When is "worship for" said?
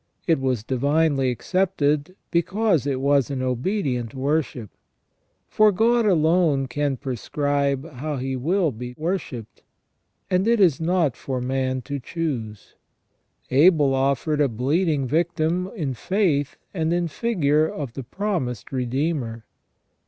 4.15-5.71